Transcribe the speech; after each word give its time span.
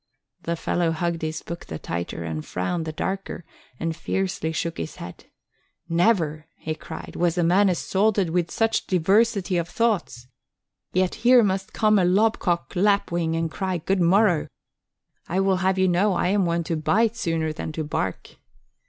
The 0.41 0.55
fellow 0.55 0.89
hugged 0.93 1.21
his 1.21 1.43
book 1.43 1.67
the 1.67 1.77
tighter 1.77 2.23
and 2.23 2.43
frowned 2.43 2.85
the 2.85 2.91
darker 2.91 3.45
and 3.79 3.95
fiercely 3.95 4.51
shook 4.51 4.79
his 4.79 4.95
head. 4.95 5.25
"Never," 5.87 6.47
he 6.55 6.73
cried, 6.73 7.15
"was 7.15 7.37
a 7.37 7.43
man 7.43 7.69
assaulted 7.69 8.31
with 8.31 8.49
such 8.49 8.87
diversity 8.87 9.57
of 9.57 9.69
thoughts! 9.69 10.25
Yet 10.91 11.13
here 11.21 11.43
must 11.43 11.71
come 11.73 11.99
a 11.99 12.03
lobcock 12.03 12.75
lapwing 12.75 13.35
and 13.35 13.51
cry 13.51 13.77
'Good 13.77 14.01
morrow!' 14.01 14.47
I 15.27 15.39
will 15.39 15.57
have 15.57 15.77
you 15.77 15.87
know 15.87 16.13
I 16.15 16.29
am 16.29 16.45
one 16.47 16.63
to 16.63 16.75
bite 16.75 17.15
sooner 17.15 17.53
than 17.53 17.71
to 17.73 17.83
bark." 17.83 18.37